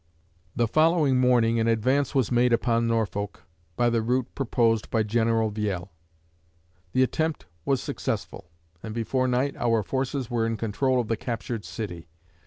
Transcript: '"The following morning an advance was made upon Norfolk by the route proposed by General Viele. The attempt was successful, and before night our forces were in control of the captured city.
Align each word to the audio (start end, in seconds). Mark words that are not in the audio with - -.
'"The 0.55 0.67
following 0.67 1.19
morning 1.19 1.59
an 1.59 1.67
advance 1.67 2.15
was 2.15 2.31
made 2.31 2.51
upon 2.53 2.87
Norfolk 2.87 3.43
by 3.75 3.91
the 3.91 4.01
route 4.01 4.33
proposed 4.33 4.89
by 4.89 5.03
General 5.03 5.51
Viele. 5.51 5.89
The 6.93 7.03
attempt 7.03 7.45
was 7.65 7.83
successful, 7.83 8.49
and 8.81 8.95
before 8.95 9.27
night 9.27 9.55
our 9.57 9.83
forces 9.83 10.27
were 10.27 10.47
in 10.47 10.57
control 10.57 10.99
of 10.99 11.07
the 11.07 11.17
captured 11.17 11.65
city. 11.65 12.07